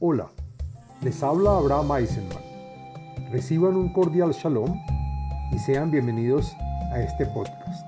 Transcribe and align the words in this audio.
Hola, 0.00 0.30
les 1.02 1.24
habla 1.24 1.56
Abraham 1.56 1.90
Eisenman. 1.96 2.38
Reciban 3.32 3.74
un 3.74 3.92
cordial 3.92 4.30
shalom 4.30 4.80
y 5.50 5.58
sean 5.58 5.90
bienvenidos 5.90 6.52
a 6.92 7.02
este 7.02 7.26
podcast. 7.26 7.84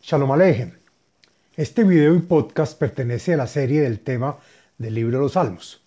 Shalom 0.00 0.30
Alejem. 0.30 0.70
Este 1.56 1.82
video 1.82 2.14
y 2.14 2.20
podcast 2.20 2.78
pertenece 2.78 3.34
a 3.34 3.36
la 3.36 3.48
serie 3.48 3.80
del 3.80 3.98
tema 3.98 4.36
del 4.78 4.94
libro 4.94 5.16
de 5.16 5.22
los 5.24 5.32
Salmos. 5.32 5.81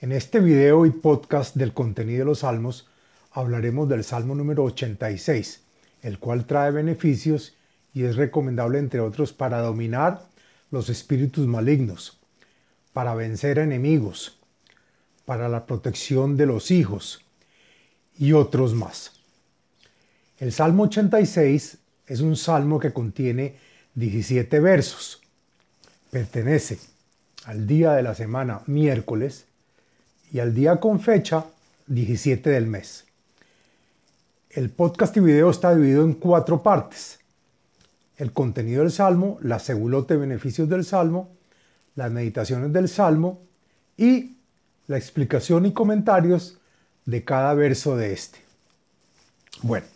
En 0.00 0.12
este 0.12 0.38
video 0.38 0.86
y 0.86 0.90
podcast 0.90 1.56
del 1.56 1.74
contenido 1.74 2.20
de 2.20 2.24
los 2.26 2.38
salmos 2.40 2.86
hablaremos 3.32 3.88
del 3.88 4.04
salmo 4.04 4.36
número 4.36 4.62
86, 4.62 5.62
el 6.02 6.20
cual 6.20 6.46
trae 6.46 6.70
beneficios 6.70 7.56
y 7.92 8.04
es 8.04 8.14
recomendable 8.14 8.78
entre 8.78 9.00
otros 9.00 9.32
para 9.32 9.60
dominar 9.60 10.22
los 10.70 10.88
espíritus 10.88 11.48
malignos, 11.48 12.16
para 12.92 13.16
vencer 13.16 13.58
enemigos, 13.58 14.38
para 15.24 15.48
la 15.48 15.66
protección 15.66 16.36
de 16.36 16.46
los 16.46 16.70
hijos 16.70 17.24
y 18.16 18.34
otros 18.34 18.74
más. 18.74 19.14
El 20.38 20.52
Salmo 20.52 20.84
86 20.84 21.76
es 22.06 22.20
un 22.20 22.36
salmo 22.36 22.78
que 22.78 22.92
contiene 22.92 23.56
17 23.96 24.60
versos. 24.60 25.20
Pertenece 26.12 26.78
al 27.46 27.66
día 27.66 27.94
de 27.94 28.04
la 28.04 28.14
semana 28.14 28.60
miércoles 28.66 29.48
y 30.32 30.40
al 30.40 30.54
día 30.54 30.76
con 30.76 31.00
fecha 31.00 31.46
17 31.86 32.50
del 32.50 32.66
mes. 32.66 33.04
El 34.50 34.70
podcast 34.70 35.16
y 35.16 35.20
video 35.20 35.50
está 35.50 35.74
dividido 35.74 36.04
en 36.04 36.14
cuatro 36.14 36.62
partes. 36.62 37.18
El 38.16 38.32
contenido 38.32 38.82
del 38.82 38.90
Salmo, 38.90 39.38
la 39.42 39.58
segulote 39.58 40.14
de 40.14 40.20
beneficios 40.20 40.68
del 40.68 40.84
Salmo, 40.84 41.30
las 41.94 42.10
meditaciones 42.10 42.72
del 42.72 42.88
Salmo 42.88 43.40
y 43.96 44.36
la 44.86 44.96
explicación 44.96 45.66
y 45.66 45.72
comentarios 45.72 46.58
de 47.04 47.24
cada 47.24 47.54
verso 47.54 47.96
de 47.96 48.12
este. 48.12 48.38
Bueno, 49.62 49.86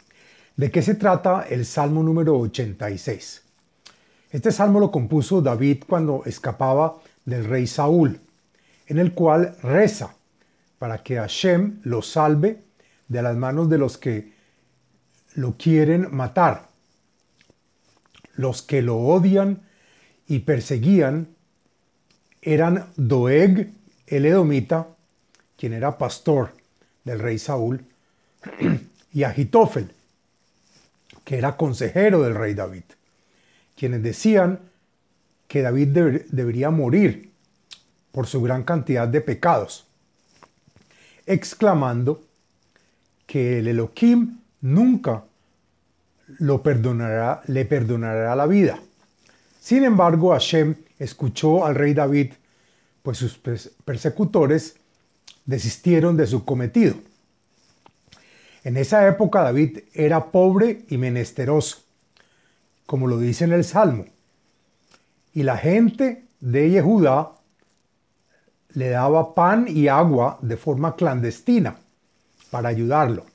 ¿de 0.57 0.71
qué 0.71 0.83
se 0.83 0.95
trata 0.95 1.47
el 1.49 1.67
Salmo 1.67 2.03
número 2.03 2.39
86? 2.39 3.43
Este 4.31 4.51
salmo 4.51 4.81
lo 4.81 4.91
compuso 4.91 5.43
David 5.43 5.85
cuando 5.87 6.23
escapaba 6.25 6.97
del 7.27 7.45
rey 7.45 7.67
Saúl, 7.67 8.19
en 8.87 8.99
el 8.99 9.13
cual 9.13 9.57
reza 9.63 10.15
para 10.83 11.05
que 11.05 11.15
Hashem 11.15 11.79
lo 11.85 12.03
salve 12.03 12.65
de 13.07 13.23
las 13.23 13.37
manos 13.37 13.71
de 13.71 13.79
los 13.79 13.99
que 13.99 14.33
lo 15.35 15.57
quieren 15.57 16.09
matar, 16.13 16.71
los 18.35 18.63
que 18.63 18.83
lo 18.83 18.97
odian 18.97 19.63
y 20.27 20.41
perseguían 20.41 21.29
eran 22.41 22.89
Doeg 22.97 23.71
el 24.09 24.27
Edomita, 24.27 24.89
quien 25.57 25.73
era 25.73 25.99
pastor 25.99 26.53
del 27.05 27.21
rey 27.21 27.39
Saúl, 27.39 27.85
y 29.13 29.23
Agitofel, 29.23 29.93
que 31.23 31.39
era 31.39 31.57
consejero 31.57 32.23
del 32.23 32.35
rey 32.35 32.55
David, 32.55 32.87
quienes 33.77 34.03
decían 34.03 34.59
que 35.47 35.63
David 35.63 35.97
debería 36.31 36.71
morir 36.71 37.31
por 38.11 38.27
su 38.27 38.43
gran 38.43 38.65
cantidad 38.65 39.07
de 39.07 39.21
pecados 39.21 39.87
exclamando 41.33 42.23
que 43.27 43.59
el 43.59 43.69
Elohim 43.69 44.39
nunca 44.61 45.25
lo 46.39 46.63
perdonará, 46.63 47.43
le 47.47 47.65
perdonará 47.65 48.35
la 48.37 48.47
vida. 48.47 48.79
Sin 49.61 49.85
embargo, 49.85 50.31
Hashem 50.31 50.75
escuchó 50.99 51.65
al 51.65 51.75
rey 51.75 51.95
David, 51.95 52.33
pues 53.03 53.19
sus 53.19 53.39
persecutores 53.85 54.77
desistieron 55.45 56.17
de 56.17 56.27
su 56.27 56.45
cometido. 56.45 56.95
En 58.65 58.77
esa 58.77 59.07
época 59.09 59.43
David 59.43 59.81
era 59.93 60.31
pobre 60.31 60.85
y 60.89 60.97
menesteroso, 60.97 61.79
como 62.87 63.09
lo 63.09 63.19
dice 63.19 63.45
en 63.45 63.53
el 63.53 63.65
Salmo, 63.65 64.07
y 65.35 65.43
la 65.43 65.57
gente 65.57 66.25
de 66.41 66.71
Yehudá 66.71 67.33
le 68.75 68.89
daba 68.89 69.35
pan 69.35 69.67
y 69.69 69.89
agua 69.89 70.39
de 70.41 70.57
forma 70.57 70.97
clandestina 70.97 71.77
para 72.51 72.69
ayudarlo. 72.69 73.27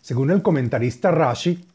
Según 0.00 0.30
el 0.30 0.42
comentarista 0.42 1.10
Rashi, 1.10 1.66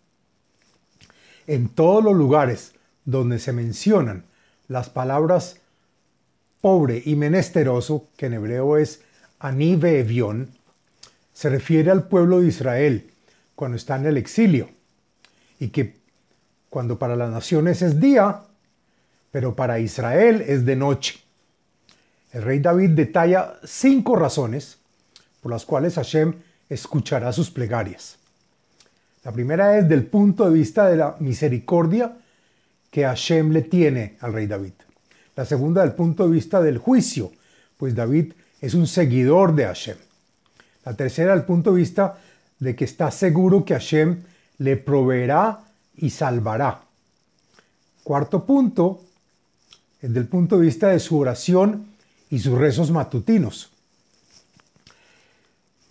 en 1.47 1.69
todos 1.69 2.03
los 2.03 2.15
lugares 2.15 2.73
donde 3.05 3.39
se 3.39 3.53
mencionan 3.53 4.25
las 4.67 4.89
palabras 4.89 5.57
pobre 6.61 7.01
y 7.05 7.15
menesteroso, 7.15 8.07
que 8.15 8.27
en 8.27 8.33
hebreo 8.33 8.77
es 8.77 9.01
ani 9.39 9.79
se 11.33 11.49
refiere 11.49 11.91
al 11.91 12.07
pueblo 12.07 12.39
de 12.39 12.47
Israel 12.47 13.11
cuando 13.55 13.75
está 13.75 13.97
en 13.97 14.05
el 14.05 14.17
exilio 14.17 14.69
y 15.59 15.69
que 15.69 15.97
cuando 16.69 16.97
para 16.97 17.15
las 17.15 17.29
naciones 17.29 17.81
es 17.81 17.99
día, 17.99 18.41
pero 19.31 19.55
para 19.55 19.79
Israel 19.79 20.43
es 20.47 20.65
de 20.65 20.75
noche. 20.75 21.22
El 22.33 22.41
rey 22.41 22.59
David 22.59 22.89
detalla 22.89 23.59
cinco 23.63 24.15
razones 24.15 24.79
por 25.39 25.51
las 25.51 25.65
cuales 25.65 25.95
Hashem 25.95 26.33
escuchará 26.67 27.31
sus 27.31 27.51
plegarias. 27.51 28.17
La 29.23 29.31
primera 29.31 29.77
es 29.77 29.87
del 29.87 30.07
punto 30.07 30.49
de 30.49 30.53
vista 30.57 30.87
de 30.87 30.97
la 30.97 31.15
misericordia 31.19 32.17
que 32.89 33.03
Hashem 33.03 33.51
le 33.51 33.61
tiene 33.61 34.17
al 34.19 34.33
rey 34.33 34.47
David. 34.47 34.73
La 35.35 35.45
segunda 35.45 35.81
del 35.81 35.93
punto 35.93 36.27
de 36.27 36.33
vista 36.33 36.59
del 36.59 36.79
juicio, 36.79 37.31
pues 37.77 37.95
David 37.95 38.33
es 38.61 38.73
un 38.73 38.87
seguidor 38.87 39.53
de 39.53 39.65
Hashem. 39.65 39.97
La 40.85 40.95
tercera 40.95 41.35
del 41.35 41.45
punto 41.45 41.71
de 41.71 41.77
vista 41.77 42.17
de 42.59 42.75
que 42.75 42.85
está 42.85 43.11
seguro 43.11 43.63
que 43.63 43.75
Hashem 43.75 44.23
le 44.57 44.77
proveerá 44.77 45.59
y 45.95 46.09
salvará. 46.09 46.81
Cuarto 48.03 48.43
punto, 48.45 49.01
es 50.01 50.13
del 50.13 50.27
punto 50.27 50.57
de 50.57 50.65
vista 50.65 50.89
de 50.89 50.99
su 50.99 51.17
oración 51.19 51.92
y 52.33 52.39
sus 52.39 52.57
rezos 52.57 52.89
matutinos. 52.89 53.69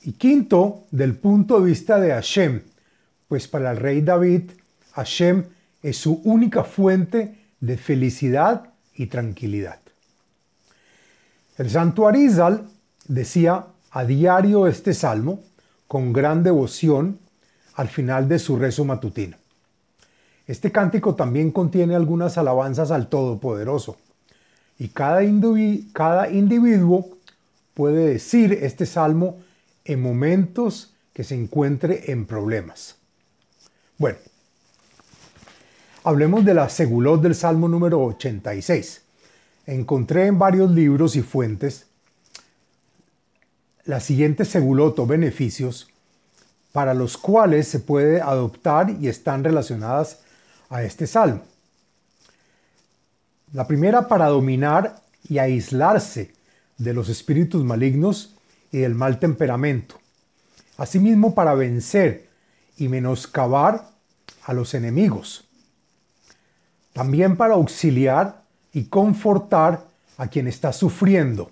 Y 0.03 0.15
quinto, 0.15 0.83
del 0.91 1.15
punto 1.15 1.61
de 1.61 1.67
vista 1.67 2.01
de 2.01 2.11
Hashem, 2.11 2.63
pues 3.29 3.47
para 3.47 3.71
el 3.71 3.77
rey 3.77 4.01
David, 4.01 4.51
Hashem 4.95 5.45
es 5.85 5.99
su 5.99 6.21
única 6.25 6.65
fuente 6.65 7.39
de 7.61 7.77
felicidad 7.77 8.71
y 8.97 9.07
tranquilidad. 9.07 9.79
El 11.59 11.71
santo 11.71 12.09
Arizal 12.09 12.67
decía 13.07 13.67
a 13.93 14.05
diario 14.05 14.67
este 14.67 14.95
salmo 14.95 15.45
con 15.87 16.13
gran 16.13 16.43
devoción 16.43 17.21
al 17.75 17.87
final 17.87 18.29
de 18.29 18.41
su 18.41 18.57
rezo 18.57 18.85
matutino. 18.85 19.37
Este 20.49 20.73
cántico 20.73 21.15
también 21.15 21.53
contiene 21.53 21.95
algunas 21.95 22.37
alabanzas 22.37 22.91
al 22.91 23.07
Todopoderoso, 23.07 23.97
y 24.79 24.89
cada, 24.89 25.23
individuo 26.31 27.19
puede 27.75 28.09
decir 28.09 28.53
este 28.53 28.87
salmo 28.87 29.39
en 29.85 30.03
momentos 30.03 30.95
que 31.13 31.25
se 31.25 31.35
encuentre 31.35 32.11
en 32.11 32.27
problemas. 32.27 32.97
Bueno, 33.99 34.19
hablemos 36.05 36.45
de 36.45 36.55
la 36.55 36.69
segulot 36.69 37.21
del 37.23 37.35
salmo 37.35 37.69
número 37.69 38.03
86. 38.03 39.03
Encontré 39.67 40.27
en 40.27 40.39
varios 40.39 40.71
libros 40.71 41.15
y 41.17 41.23
fuentes 41.23 41.87
la 43.85 44.01
siguiente 44.01 44.45
segulot 44.45 44.99
o 44.99 45.07
beneficios 45.07 45.89
para 46.73 46.95
los 46.95 47.19
cuales 47.19 47.69
se 47.69 47.81
puede 47.81 48.21
adoptar 48.21 48.91
y 49.01 49.09
están 49.09 49.45
relacionadas 49.45 50.21
a 50.71 50.83
este 50.83 51.07
salmo. 51.07 51.43
La 53.53 53.67
primera 53.67 54.09
para 54.09 54.29
dominar 54.29 55.03
y 55.29 55.37
aislarse 55.37 56.33
de 56.79 56.95
los 56.95 57.11
espíritus 57.11 57.63
malignos 57.65 58.35
y 58.71 58.79
del 58.79 58.95
mal 58.95 59.19
temperamento. 59.19 59.97
Asimismo 60.79 61.35
para 61.35 61.55
vencer 61.55 62.29
y 62.79 62.89
menoscabar 62.89 63.85
a 64.45 64.55
los 64.55 64.73
enemigos. 64.73 65.45
También 66.95 67.37
para 67.37 67.55
auxiliar 67.55 68.43
y 68.73 68.85
confortar 68.85 69.85
a 70.17 70.29
quien 70.29 70.49
está 70.49 70.73
sufriendo. 70.73 71.51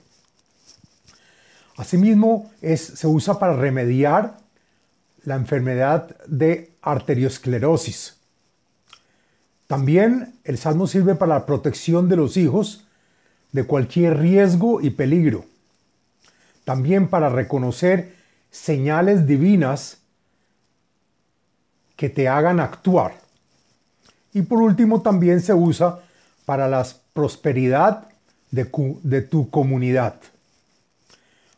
Asimismo 1.76 2.50
es, 2.62 2.80
se 2.80 3.06
usa 3.06 3.38
para 3.38 3.56
remediar 3.56 4.38
la 5.24 5.34
enfermedad 5.34 6.16
de 6.26 6.72
arteriosclerosis 6.80 8.19
también 9.70 10.34
el 10.42 10.58
salmo 10.58 10.88
sirve 10.88 11.14
para 11.14 11.34
la 11.34 11.46
protección 11.46 12.08
de 12.08 12.16
los 12.16 12.36
hijos 12.36 12.88
de 13.52 13.62
cualquier 13.62 14.18
riesgo 14.18 14.80
y 14.80 14.90
peligro. 14.90 15.44
También 16.64 17.06
para 17.06 17.28
reconocer 17.28 18.16
señales 18.50 19.28
divinas 19.28 19.98
que 21.94 22.08
te 22.08 22.26
hagan 22.26 22.58
actuar. 22.58 23.14
Y 24.32 24.42
por 24.42 24.60
último 24.60 25.02
también 25.02 25.40
se 25.40 25.54
usa 25.54 26.00
para 26.44 26.66
la 26.66 26.84
prosperidad 27.12 28.08
de, 28.50 29.22
tu 29.22 29.50
comunidad. 29.50 30.16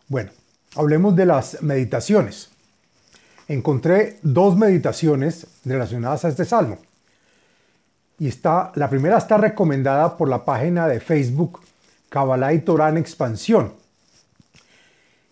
Bueno, 0.09 0.33
hablemos 0.77 1.17
de 1.17 1.25
las 1.25 1.63
meditaciones. 1.63 2.51
Encontré 3.49 4.19
dos 4.21 4.59
meditaciones 4.59 5.47
relacionadas 5.65 6.27
a 6.27 6.29
este 6.29 6.45
salmo. 6.45 6.77
Y 8.19 8.29
está, 8.29 8.73
la 8.75 8.89
primera 8.89 9.19
está 9.19 9.37
recomendada 9.37 10.17
por 10.17 10.29
la 10.29 10.45
página 10.45 10.87
de 10.87 11.01
Facebook 11.01 11.61
Kabbalah 12.09 12.53
y 12.53 12.61
Torah 12.61 12.91
en 12.91 12.99
Expansión. 12.99 13.73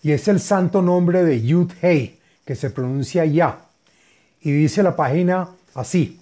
Y 0.02 0.12
es 0.12 0.28
el 0.28 0.40
santo 0.40 0.80
nombre 0.80 1.22
de 1.24 1.42
Yud 1.42 1.72
Hei, 1.82 2.18
que 2.44 2.56
se 2.56 2.70
pronuncia 2.70 3.24
ya. 3.26 3.66
Y 4.40 4.50
dice 4.50 4.82
la 4.82 4.96
página 4.96 5.50
así: 5.74 6.20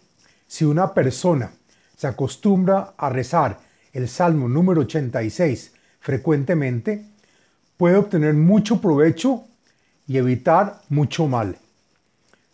si 0.48 0.64
una 0.64 0.92
persona 0.92 1.52
se 1.96 2.08
acostumbra 2.08 2.94
a 2.96 3.08
rezar 3.08 3.60
el 3.92 4.08
Salmo 4.08 4.48
número 4.48 4.80
86 4.80 5.72
frecuentemente, 6.00 7.04
puede 7.76 7.96
obtener 7.96 8.34
mucho 8.34 8.80
provecho 8.80 9.44
y 10.08 10.16
evitar 10.16 10.80
mucho 10.88 11.28
mal. 11.28 11.56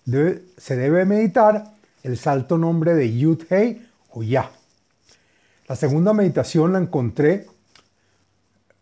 se 0.04 0.76
debe 0.76 1.06
meditar 1.06 1.72
el 2.02 2.18
salto 2.18 2.58
nombre 2.58 2.94
de 2.94 3.16
Yud 3.16 3.44
Hei 3.48 3.86
o 4.14 4.22
Ya. 4.22 4.50
La 5.68 5.76
segunda 5.76 6.12
meditación 6.12 6.72
la 6.72 6.78
encontré 6.78 7.46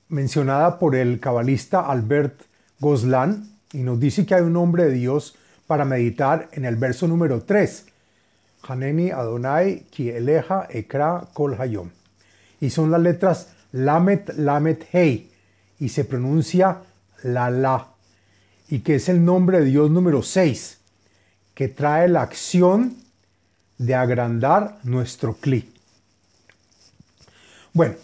mencionada 0.09 0.79
por 0.79 0.95
el 0.95 1.21
cabalista 1.21 1.81
Albert 1.81 2.43
Goslan 2.81 3.49
y 3.73 3.79
nos 3.79 3.99
dice 3.99 4.27
que 4.27 4.35
hay 4.35 4.43
un 4.43 4.53
nombre 4.53 4.85
de 4.85 4.93
Dios 4.93 5.37
para 5.67 5.85
meditar 5.85 6.49
en 6.53 6.65
el 6.65 6.77
verso 6.77 7.09
número 7.09 7.43
3. 7.43 7.87
Haneni 8.69 9.11
Adonai 9.11 9.87
ki 9.91 10.11
eleja 10.11 10.67
ekra 10.71 11.29
kol 11.33 11.57
hayom. 11.59 11.91
Y 12.61 12.71
son 12.71 12.91
las 12.91 13.01
letras 13.01 13.49
Lamet 13.73 14.35
Lamet 14.37 14.87
Hei 14.93 15.31
y 15.79 15.89
se 15.89 16.05
pronuncia 16.05 16.83
la 17.23 17.51
la 17.51 17.89
y 18.69 18.81
que 18.81 18.97
es 18.97 19.09
el 19.09 19.25
nombre 19.25 19.61
de 19.61 19.67
Dios 19.67 19.91
número 19.91 20.23
6 20.23 20.79
que 21.55 21.69
trae 21.69 22.09
la 22.09 22.23
acción 22.23 22.97
de 23.87 23.95
agrandar 23.95 24.79
nuestro 24.85 25.35
cli. 25.35 25.73
Bueno, 27.73 27.95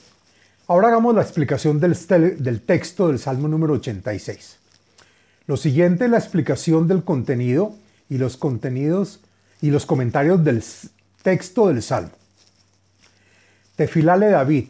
Ahora 0.71 0.89
hagamos 0.89 1.15
la 1.15 1.23
explicación 1.23 1.81
del, 1.81 1.97
del 2.43 2.61
texto 2.61 3.09
del 3.09 3.19
Salmo 3.19 3.49
número 3.49 3.73
86. 3.73 4.59
Lo 5.47 5.57
siguiente 5.57 6.05
es 6.05 6.11
la 6.11 6.19
explicación 6.19 6.87
del 6.87 7.05
contenido 7.05 7.75
y 8.11 8.19
los 8.19 8.37
contenidos 8.37 9.21
y 9.63 9.71
los 9.71 9.87
comentarios 9.87 10.45
del 10.45 10.63
texto 11.23 11.69
del 11.69 11.83
Salmo. 11.83 12.11
Tefilale 13.77 14.29
David, 14.29 14.67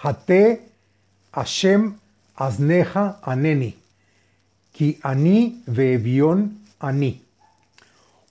Hate 0.00 0.62
Hashem 1.32 1.96
Azneja 2.36 3.18
Aneni, 3.24 3.76
Ki 4.72 5.00
Ani 5.02 5.60
Vevion 5.66 6.56
Ani. 6.78 7.20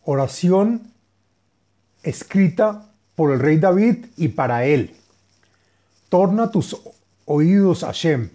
Oración 0.05 0.93
escrita 2.03 2.85
por 3.15 3.31
el 3.31 3.39
rey 3.39 3.57
David 3.57 4.05
y 4.17 4.29
para 4.29 4.65
él. 4.65 4.95
Torna 6.09 6.49
tus 6.49 6.75
oídos 7.25 7.83
a 7.83 7.91
Shem 7.91 8.29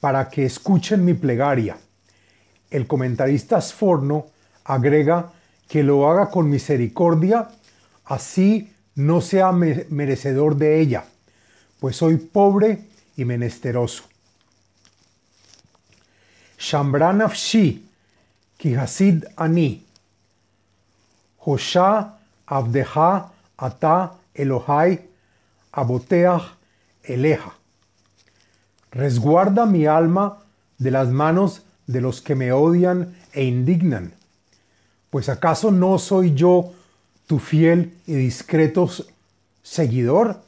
para 0.00 0.28
que 0.28 0.44
escuchen 0.44 1.04
mi 1.04 1.14
plegaria. 1.14 1.76
El 2.70 2.86
comentarista 2.86 3.60
Sforno 3.60 4.26
agrega 4.64 5.32
que 5.68 5.82
lo 5.82 6.10
haga 6.10 6.30
con 6.30 6.48
misericordia, 6.48 7.48
así 8.06 8.72
no 8.94 9.20
sea 9.20 9.52
merecedor 9.52 10.56
de 10.56 10.80
ella, 10.80 11.04
pues 11.78 11.96
soy 11.96 12.16
pobre 12.16 12.84
y 13.16 13.24
menesteroso. 13.24 14.04
Shambran 16.58 17.22
afshi, 17.22 17.88
kihasid 18.56 19.24
ani, 19.36 19.86
Hosha 21.38 22.19
abdeha 22.50 23.30
ata 23.56 24.12
Elohai, 24.34 25.00
aboteach 25.72 26.56
eleja. 27.04 27.52
Resguarda 28.90 29.66
mi 29.66 29.86
alma 29.86 30.38
de 30.78 30.90
las 30.90 31.08
manos 31.08 31.62
de 31.86 32.00
los 32.00 32.20
que 32.20 32.34
me 32.34 32.52
odian 32.52 33.14
e 33.32 33.44
indignan. 33.44 34.12
Pues 35.10 35.28
acaso 35.28 35.70
no 35.70 35.98
soy 35.98 36.34
yo 36.34 36.72
tu 37.26 37.38
fiel 37.38 37.94
y 38.06 38.14
discreto 38.14 38.90
seguidor? 39.62 40.42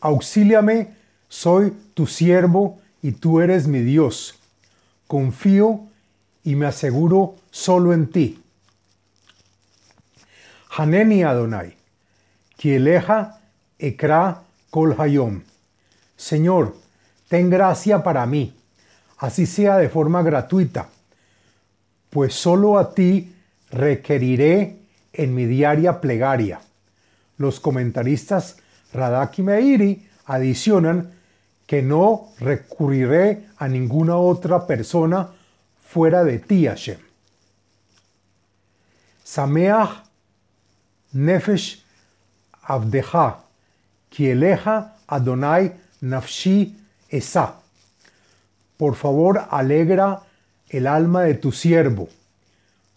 Auxíliame, 0.00 0.94
soy 1.28 1.72
tu 1.94 2.06
siervo 2.06 2.80
y 3.02 3.12
tú 3.12 3.40
eres 3.40 3.66
mi 3.68 3.80
Dios. 3.80 4.34
Confío 5.06 5.80
y 6.42 6.56
me 6.56 6.66
aseguro 6.66 7.36
solo 7.50 7.92
en 7.92 8.08
ti. 8.08 8.43
Haneni 10.76 11.22
Adonai, 11.22 11.72
Kieleja 12.56 13.38
Ekra 13.78 14.42
Kol 14.70 14.96
Hayom. 14.98 15.42
Señor, 16.16 16.74
ten 17.28 17.48
gracia 17.48 18.02
para 18.02 18.26
mí, 18.26 18.52
así 19.18 19.46
sea 19.46 19.76
de 19.76 19.88
forma 19.88 20.22
gratuita, 20.22 20.88
pues 22.10 22.34
solo 22.34 22.76
a 22.78 22.92
ti 22.92 23.36
requeriré 23.70 24.78
en 25.12 25.34
mi 25.34 25.46
diaria 25.46 26.00
plegaria. 26.00 26.60
Los 27.38 27.60
comentaristas 27.60 28.56
Radak 28.92 29.38
y 29.38 29.42
Meiri 29.42 30.08
adicionan 30.26 31.12
que 31.68 31.82
no 31.82 32.30
recurriré 32.40 33.46
a 33.58 33.68
ninguna 33.68 34.16
otra 34.16 34.66
persona 34.66 35.30
fuera 35.80 36.24
de 36.24 36.40
ti, 36.40 36.66
Hashem. 36.66 36.98
Sameach 39.22 40.04
Nefesh 41.14 41.82
Abdeja, 42.66 43.38
Kieleja 44.10 44.92
Adonai 45.06 45.72
Nafshi 46.02 46.76
Esa. 47.08 47.54
Por 48.76 48.96
favor, 48.96 49.46
alegra 49.50 50.22
el 50.68 50.86
alma 50.86 51.22
de 51.22 51.34
tu 51.34 51.52
siervo. 51.52 52.08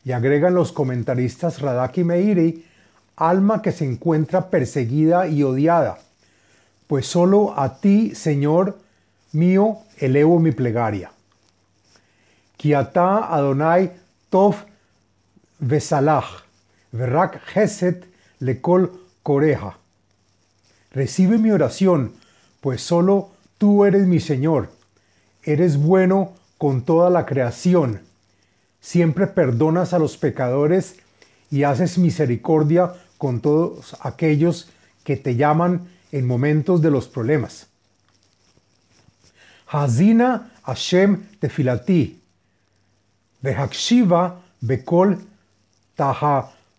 Y 0.04 0.12
agregan 0.12 0.56
los 0.56 0.72
comentaristas 0.72 1.62
Radaki 1.62 2.04
Meiri, 2.04 2.66
alma 3.16 3.62
que 3.62 3.72
se 3.72 3.86
encuentra 3.86 4.50
perseguida 4.50 5.28
y 5.28 5.44
odiada. 5.44 6.00
Pues 6.88 7.06
solo 7.06 7.54
a 7.60 7.80
ti, 7.80 8.16
Señor 8.16 8.80
mío, 9.34 9.80
elevo 9.98 10.40
mi 10.40 10.52
plegaria. 10.52 11.12
Kiata 12.56 13.32
Adonai 13.34 13.92
Tov 14.30 14.56
Vesalach, 15.60 16.47
Verrak 16.92 17.42
Geset 17.54 18.06
Lekol 18.40 18.92
Koreja. 19.24 19.78
Recibe 20.92 21.38
mi 21.38 21.52
oración, 21.52 22.14
pues 22.62 22.82
solo 22.82 23.32
tú 23.58 23.86
eres 23.86 24.08
mi 24.08 24.20
Señor. 24.20 24.72
Eres 25.44 25.78
bueno 25.78 26.34
con 26.58 26.82
toda 26.84 27.10
la 27.10 27.26
creación. 27.26 28.02
Siempre 28.80 29.28
perdonas 29.28 29.94
a 29.94 30.00
los 30.00 30.18
pecadores 30.18 30.96
y 31.52 31.64
haces 31.64 31.98
misericordia 31.98 32.94
con 33.18 33.42
todos 33.42 33.96
aquellos 34.02 34.70
que 35.04 35.18
te 35.18 35.36
llaman 35.36 35.90
en 36.12 36.28
momentos 36.28 36.82
de 36.82 36.92
los 36.92 37.08
problemas. 37.08 37.68
Hazina 39.68 40.52
Hashem 40.64 41.24
tefilati, 41.40 42.22
vehakshiva 43.42 44.42
bekol 44.62 45.18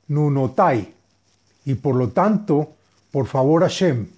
nunotai. 0.09 0.93
Y 1.65 1.75
por 1.75 1.95
lo 1.95 2.09
tanto, 2.09 2.75
por 3.13 3.27
favor 3.27 3.63
Hashem, 3.63 4.09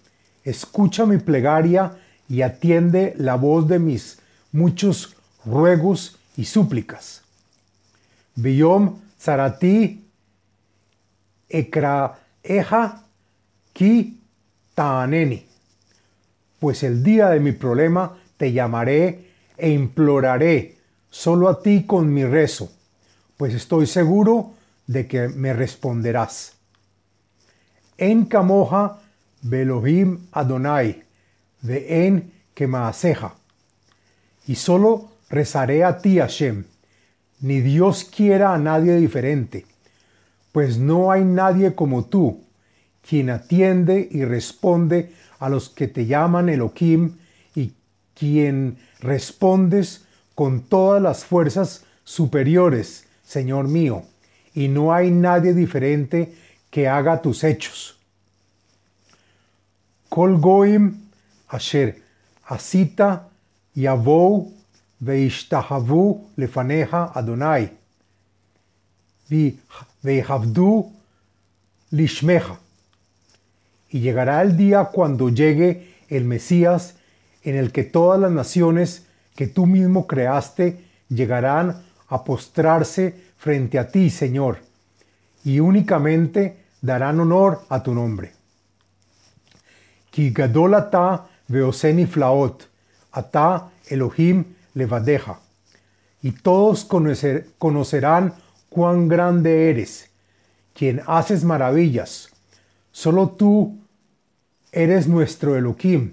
escucha 0.44 1.06
mi 1.06 1.18
plegaria 1.18 1.97
y 2.28 2.42
atiende 2.42 3.14
la 3.18 3.35
voz 3.35 3.68
de 3.68 3.78
mis 3.78 4.20
muchos 4.52 5.16
ruegos 5.44 6.16
y 6.37 6.44
súplicas. 6.44 7.23
Biyom 8.37 8.99
zarati 9.18 10.04
eja 12.42 13.02
ki 13.73 14.18
taaneni. 14.75 15.47
Pues 16.59 16.82
el 16.82 17.02
día 17.02 17.28
de 17.30 17.40
mi 17.40 17.52
problema 17.52 18.16
te 18.37 18.52
llamaré 18.52 19.30
e 19.56 19.70
imploraré 19.70 20.78
solo 21.11 21.49
a 21.49 21.61
ti 21.61 21.85
con 21.87 22.12
mi 22.12 22.25
rezo, 22.25 22.70
pues 23.37 23.54
estoy 23.54 23.87
seguro 23.87 24.54
de 24.90 25.06
que 25.06 25.28
me 25.28 25.52
responderás. 25.52 26.56
En 27.97 28.25
Camoja 28.25 28.99
Belohim 29.40 30.26
Adonai, 30.32 31.04
de 31.62 32.06
en 32.06 32.32
Kemaaseja. 32.54 33.37
Y 34.49 34.56
solo 34.56 35.11
rezaré 35.28 35.85
a 35.85 35.99
ti, 35.99 36.18
Hashem, 36.18 36.64
ni 37.40 37.61
Dios 37.61 38.02
quiera 38.02 38.52
a 38.52 38.59
nadie 38.59 38.97
diferente, 38.97 39.64
pues 40.50 40.78
no 40.78 41.12
hay 41.12 41.25
nadie 41.25 41.76
como 41.76 42.06
tú, 42.06 42.42
quien 43.09 43.30
atiende 43.30 44.09
y 44.11 44.25
responde 44.25 45.14
a 45.38 45.49
los 45.49 45.68
que 45.68 45.87
te 45.87 46.06
llaman 46.06 46.49
Elohim 46.49 47.16
y 47.54 47.75
quien 48.14 48.78
respondes 48.99 50.04
con 50.35 50.62
todas 50.62 51.00
las 51.00 51.25
fuerzas 51.25 51.85
superiores, 52.02 53.06
Señor 53.23 53.68
mío, 53.68 54.02
y 54.61 54.69
no 54.69 54.93
hay 54.93 55.11
nadie 55.11 55.55
diferente 55.55 56.35
que 56.71 56.87
haga 56.87 57.23
tus 57.23 57.45
hechos. 57.45 57.97
Kol 60.11 60.37
goim 60.38 61.09
asher 61.49 62.02
asita 62.45 63.31
yavou 63.75 64.52
veishtahavu 65.00 66.29
lefaneja 66.37 67.11
Adonai 67.14 67.73
vehavdu 70.02 70.93
lishmeja. 71.93 72.59
Y 73.88 74.00
llegará 74.00 74.43
el 74.43 74.59
día 74.59 74.90
cuando 74.93 75.31
llegue 75.31 75.95
el 76.11 76.26
Mesías 76.26 76.97
en 77.45 77.57
el 77.57 77.73
que 77.73 77.85
todas 77.85 78.21
las 78.21 78.31
naciones 78.31 79.07
que 79.35 79.47
tú 79.47 79.64
mismo 79.64 80.07
creaste 80.07 80.85
llegarán 81.09 81.83
a 82.09 82.25
postrarse 82.25 83.30
frente 83.40 83.78
a 83.78 83.88
ti, 83.88 84.11
Señor, 84.11 84.59
y 85.44 85.61
únicamente 85.61 86.59
darán 86.82 87.20
honor 87.20 87.62
a 87.70 87.82
tu 87.82 87.94
nombre. 87.94 88.32
Ki 90.11 90.30
gadolata 90.30 91.26
veoseni 91.49 92.04
flaot, 92.04 92.68
ata 93.12 93.70
Elohim 93.88 94.44
levadeja. 94.75 95.40
Y 96.20 96.32
todos 96.32 96.85
conocerán 96.85 98.35
cuán 98.68 99.09
grande 99.09 99.70
eres, 99.70 100.11
quien 100.75 101.00
haces 101.06 101.42
maravillas. 101.42 102.28
Solo 102.92 103.30
tú 103.30 103.78
eres 104.70 105.09
nuestro 105.09 105.56
Elohim. 105.56 106.12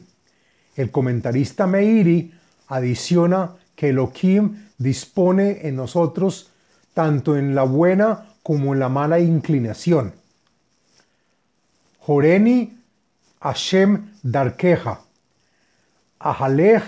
El 0.78 0.92
comentarista 0.92 1.68
Meiri 1.68 2.32
adiciona 2.70 3.58
que 3.76 3.90
Elohim 3.90 4.70
dispone 4.78 5.68
en 5.68 5.76
nosotros 5.76 6.52
tanto 6.98 7.38
en 7.38 7.54
la 7.54 7.62
buena 7.62 8.26
como 8.42 8.74
en 8.74 8.80
la 8.80 8.90
mala 8.90 9.20
inclinación. 9.20 10.16
Joreni 12.00 12.76
Hashem 13.40 14.14
Darkeja, 14.24 15.02
Ahalech 16.18 16.84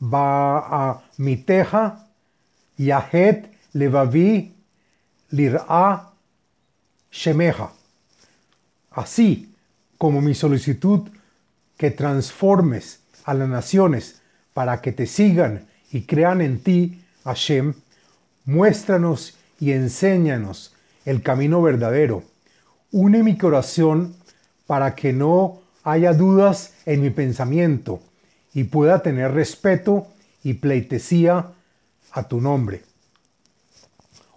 Ba'amiteja, 0.00 2.08
Yahet 2.76 3.48
Levavi 3.74 4.52
Lir'a 5.30 6.10
Shemeja. 7.12 7.70
Así 8.90 9.54
como 9.98 10.20
mi 10.20 10.34
solicitud 10.34 11.08
que 11.76 11.92
transformes 11.92 13.02
a 13.24 13.34
las 13.34 13.48
naciones 13.48 14.20
para 14.52 14.80
que 14.80 14.90
te 14.90 15.06
sigan 15.06 15.68
y 15.92 16.06
crean 16.06 16.40
en 16.40 16.58
ti, 16.58 17.04
Hashem, 17.22 17.74
muéstranos 18.44 19.36
y 19.60 19.72
enséñanos 19.72 20.74
el 21.04 21.22
camino 21.22 21.62
verdadero. 21.62 22.24
Une 22.90 23.22
mi 23.22 23.36
corazón 23.36 24.14
para 24.66 24.94
que 24.94 25.12
no 25.12 25.60
haya 25.84 26.12
dudas 26.12 26.74
en 26.86 27.02
mi 27.02 27.10
pensamiento 27.10 28.00
y 28.54 28.64
pueda 28.64 29.02
tener 29.02 29.32
respeto 29.32 30.08
y 30.42 30.54
pleitesía 30.54 31.52
a 32.12 32.22
tu 32.24 32.40
nombre. 32.40 32.82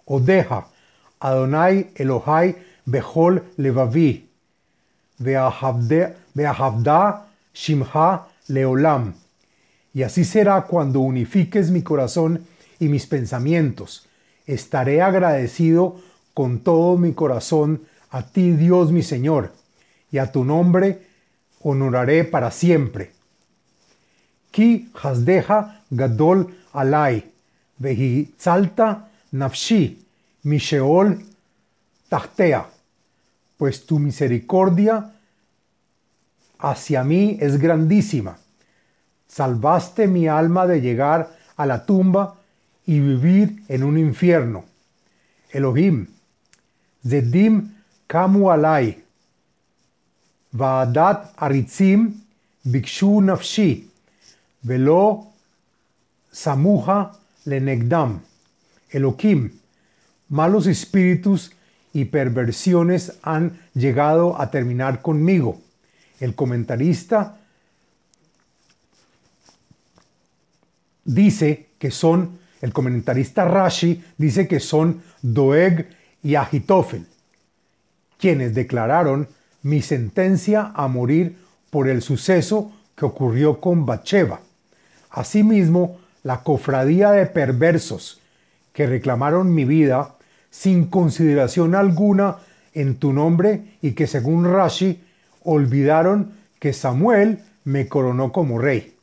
Odeja, 0.04 0.68
Adonai 1.20 1.90
Elohai 1.94 2.56
Behol 2.84 3.42
Levavi, 3.56 4.28
Beahavda 5.18 6.16
Shimha 7.52 8.28
Leolam. 8.48 9.14
Y 9.92 10.02
así 10.02 10.24
será 10.24 10.62
cuando 10.62 11.00
unifiques 11.00 11.70
mi 11.70 11.82
corazón 11.82 12.46
y 12.78 12.88
mis 12.88 13.06
pensamientos. 13.06 14.06
Estaré 14.46 15.02
agradecido 15.02 16.00
con 16.34 16.60
todo 16.60 16.96
mi 16.96 17.12
corazón 17.12 17.82
a 18.10 18.22
ti, 18.22 18.52
Dios 18.52 18.92
mi 18.92 19.02
Señor, 19.02 19.52
y 20.10 20.18
a 20.18 20.30
tu 20.30 20.44
nombre 20.44 21.06
honoraré 21.62 22.24
para 22.24 22.50
siempre. 22.50 23.12
Ki 24.50 24.90
hasdeja 24.94 25.82
gadol 25.90 26.54
alai, 26.72 27.24
salta 28.38 29.08
nafshi, 29.32 30.02
misheol 30.44 31.22
tachtea, 32.08 32.66
pues 33.56 33.84
tu 33.84 33.98
misericordia 33.98 35.12
hacia 36.58 37.04
mí 37.04 37.36
es 37.40 37.58
grandísima 37.58 38.38
Salvaste 39.28 40.06
mi 40.06 40.28
alma 40.28 40.66
de 40.66 40.80
llegar 40.80 41.36
a 41.56 41.66
la 41.66 41.84
tumba 41.84 42.36
y 42.86 43.00
vivir 43.00 43.62
en 43.68 43.82
un 43.82 43.98
infierno. 43.98 44.64
Elohim, 45.50 46.06
Zedim 47.06 47.74
kamu 48.06 48.50
alai, 48.50 49.02
Vaadat 50.52 51.34
aritzim 51.36 52.14
bikshu 52.64 53.20
nafshi, 53.20 53.86
velo 54.62 55.26
samuja 56.32 57.12
lenegdam. 57.44 58.20
Elohim, 58.90 59.50
malos 60.28 60.66
espíritus 60.66 61.50
y 61.92 62.06
perversiones 62.06 63.18
han 63.22 63.58
llegado 63.74 64.40
a 64.40 64.50
terminar 64.50 65.02
conmigo. 65.02 65.60
El 66.20 66.34
comentarista 66.34 67.38
dice 71.04 71.66
que 71.78 71.90
son, 71.90 72.38
el 72.60 72.72
comentarista 72.72 73.44
Rashi 73.44 74.02
dice 74.16 74.48
que 74.48 74.60
son 74.60 75.02
Doeg 75.22 75.88
y 76.22 76.34
Agitofel, 76.34 77.06
quienes 78.18 78.54
declararon 78.54 79.28
mi 79.62 79.82
sentencia 79.82 80.72
a 80.74 80.88
morir 80.88 81.36
por 81.70 81.88
el 81.88 82.02
suceso 82.02 82.72
que 82.96 83.04
ocurrió 83.04 83.60
con 83.60 83.84
Bacheva. 83.84 84.40
Asimismo, 85.10 85.98
la 86.22 86.42
cofradía 86.42 87.12
de 87.12 87.26
perversos 87.26 88.20
que 88.72 88.86
reclamaron 88.86 89.54
mi 89.54 89.64
vida 89.64 90.16
sin 90.50 90.86
consideración 90.86 91.74
alguna 91.74 92.38
en 92.74 92.96
tu 92.96 93.12
nombre 93.12 93.78
y 93.82 93.92
que 93.92 94.06
según 94.06 94.44
Rashi 94.44 95.02
olvidaron 95.44 96.32
que 96.58 96.72
Samuel 96.72 97.40
me 97.64 97.88
coronó 97.88 98.32
como 98.32 98.58
rey. 98.58 98.96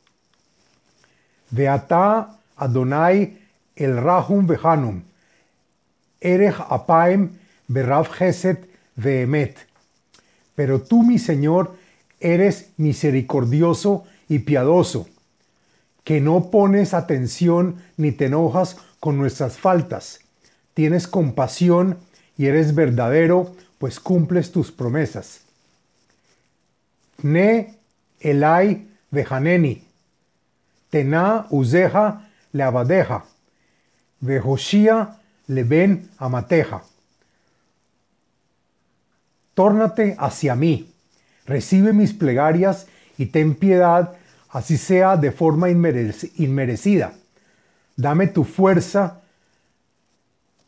Veata 1.50 2.36
Adonai 2.56 3.43
el 3.76 3.96
Rahum 3.96 4.46
Behanum, 4.46 5.02
Erech 6.20 6.56
Apaim 6.68 7.38
Berav 7.68 8.08
Geset 8.08 8.68
Vehemet. 8.96 9.56
Pero 10.54 10.80
tú, 10.82 11.02
mi 11.02 11.18
Señor, 11.18 11.76
eres 12.20 12.70
misericordioso 12.76 14.04
y 14.28 14.40
piadoso, 14.40 15.08
que 16.04 16.20
no 16.20 16.50
pones 16.50 16.94
atención 16.94 17.76
ni 17.96 18.12
te 18.12 18.26
enojas 18.26 18.76
con 19.00 19.18
nuestras 19.18 19.58
faltas. 19.58 20.20
Tienes 20.74 21.06
compasión 21.06 21.98
y 22.38 22.46
eres 22.46 22.74
verdadero, 22.74 23.54
pues 23.78 24.00
cumples 24.00 24.52
tus 24.52 24.72
promesas. 24.72 25.42
Ne 27.22 27.74
Elai 28.20 28.86
Vehaneni, 29.10 29.82
Tena 30.90 31.46
uzeja 31.50 32.28
le 32.52 32.62
abadeja, 34.24 34.26
vejoshia 34.26 35.16
le 35.46 35.64
ben 35.64 36.08
amateja. 36.18 36.82
Tórnate 39.54 40.16
hacia 40.18 40.54
mí, 40.54 40.92
recibe 41.46 41.92
mis 41.92 42.12
plegarias 42.12 42.86
y 43.18 43.26
ten 43.26 43.54
piedad, 43.54 44.16
así 44.50 44.76
sea 44.76 45.16
de 45.16 45.30
forma 45.30 45.68
inmerecida. 45.70 47.12
Dame 47.96 48.26
tu 48.26 48.44
fuerza, 48.44 49.20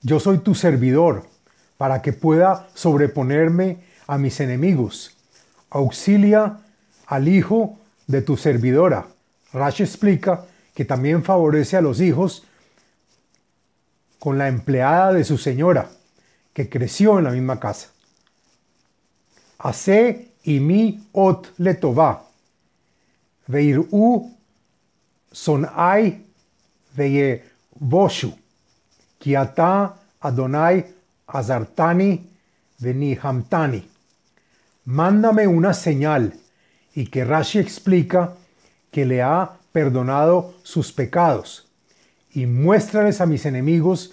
yo 0.03 0.21
soy 0.21 0.39
tu 0.39 0.55
servidor, 0.55 1.25
para 1.77 2.01
que 2.01 2.13
pueda 2.13 2.69
sobreponerme 2.75 3.79
a 4.07 4.19
mis 4.19 4.41
enemigos. 4.41 5.17
Auxilia 5.71 6.59
al 7.07 7.29
hijo 7.29 7.79
de 8.07 8.23
tu 8.23 8.37
servidora 8.37 9.07
Rashi 9.53 9.83
explica 9.83 10.45
que 10.75 10.85
también 10.85 11.25
favorece 11.25 11.77
a 11.77 11.81
los 11.81 12.01
hijos 12.01 12.45
con 14.19 14.39
la 14.39 14.49
empleada 14.49 15.13
de 15.13 15.25
su 15.25 15.39
señora, 15.39 15.91
que 16.53 16.69
creció 16.69 17.19
en 17.19 17.25
la 17.25 17.31
misma 17.31 17.61
casa. 17.61 17.89
Hace 19.59 20.33
y 20.43 20.61
mi 20.61 21.09
ot 21.13 21.53
letová, 21.59 22.25
veiru 23.47 24.33
son 25.33 25.69
ay 25.75 26.27
veye 26.95 27.45
boshu, 27.75 28.33
Kiata 29.19 29.97
Adonai 30.21 30.85
Azartani 31.27 32.27
Benihamtani. 32.79 33.89
Mándame 34.85 35.47
una 35.47 35.75
señal 35.75 36.35
y 36.95 37.07
que 37.09 37.25
Rashi 37.25 37.59
explica 37.59 38.35
que 38.91 39.05
le 39.05 39.21
ha 39.23 39.57
perdonado 39.73 40.55
sus 40.63 40.93
pecados 40.93 41.66
y 42.37 42.45
muéstrales 42.45 43.23
a 43.23 43.27
mis 43.27 43.47
enemigos 43.47 44.13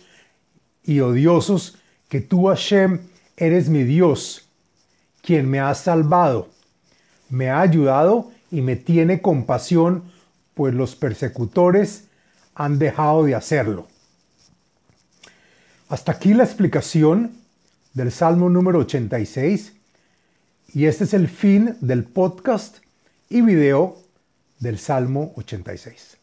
y 0.82 1.02
odiosos 1.02 1.78
que 2.08 2.22
tú 2.22 2.46
Hashem 2.46 3.02
eres 3.36 3.68
mi 3.68 3.84
Dios, 3.84 4.48
quien 5.22 5.50
me 5.50 5.60
ha 5.60 5.76
salvado, 5.76 6.48
me 7.30 7.50
ha 7.50 7.60
ayudado 7.60 8.32
y 8.50 8.62
me 8.62 8.78
tiene 8.78 9.22
compasión, 9.22 10.06
pues 10.54 10.74
los 10.74 10.96
persecutores 10.96 12.06
han 12.56 12.80
dejado 12.80 13.26
de 13.26 13.36
hacerlo. 13.36 13.88
Hasta 15.90 16.14
aquí 16.14 16.34
la 16.34 16.46
explicación 16.46 17.34
del 17.94 18.10
Salmo 18.10 18.50
número 18.50 18.80
86 18.80 19.74
y 20.74 20.86
este 20.86 21.04
es 21.04 21.14
el 21.14 21.28
fin 21.28 21.76
del 21.82 22.06
podcast 22.06 22.78
y 23.28 23.42
video 23.42 23.98
del 24.60 24.80
Salmo 24.80 25.34
86. 25.36 26.23